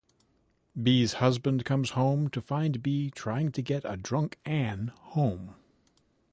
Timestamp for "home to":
1.91-2.41